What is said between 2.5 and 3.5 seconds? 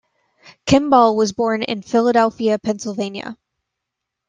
Pennsylvania.